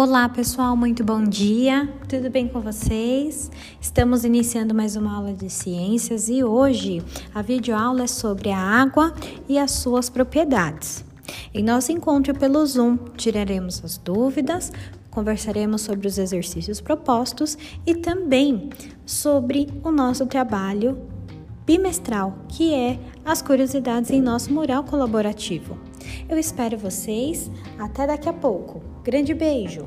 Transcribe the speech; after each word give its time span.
Olá 0.00 0.28
pessoal, 0.28 0.76
muito 0.76 1.02
bom 1.02 1.24
dia, 1.24 1.92
tudo 2.08 2.30
bem 2.30 2.46
com 2.46 2.60
vocês? 2.60 3.50
Estamos 3.80 4.24
iniciando 4.24 4.72
mais 4.72 4.94
uma 4.94 5.12
aula 5.16 5.34
de 5.34 5.50
ciências 5.50 6.28
e 6.28 6.44
hoje 6.44 7.02
a 7.34 7.42
videoaula 7.42 8.04
é 8.04 8.06
sobre 8.06 8.52
a 8.52 8.60
água 8.60 9.12
e 9.48 9.58
as 9.58 9.72
suas 9.72 10.08
propriedades. 10.08 11.04
Em 11.52 11.64
nosso 11.64 11.90
encontro 11.90 12.32
pelo 12.32 12.64
Zoom, 12.64 12.96
tiraremos 13.16 13.84
as 13.84 13.98
dúvidas, 13.98 14.70
conversaremos 15.10 15.80
sobre 15.80 16.06
os 16.06 16.16
exercícios 16.16 16.80
propostos 16.80 17.58
e 17.84 17.96
também 17.96 18.70
sobre 19.04 19.66
o 19.82 19.90
nosso 19.90 20.26
trabalho 20.26 20.96
bimestral, 21.66 22.38
que 22.46 22.72
é 22.72 23.00
as 23.24 23.42
curiosidades 23.42 24.12
em 24.12 24.22
nosso 24.22 24.52
mural 24.52 24.84
colaborativo. 24.84 25.87
Eu 26.28 26.38
espero 26.38 26.76
vocês. 26.78 27.50
Até 27.78 28.06
daqui 28.06 28.28
a 28.28 28.32
pouco. 28.32 28.80
Grande 29.02 29.34
beijo! 29.34 29.86